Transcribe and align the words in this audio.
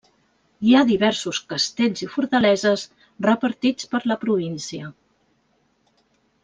Hi 0.67 0.71
ha 0.75 0.79
diversos 0.91 1.41
castells 1.53 2.01
i 2.05 2.09
fortaleses 2.15 2.87
repartits 3.29 3.93
per 3.95 4.03
la 4.13 4.19
província. 4.27 4.93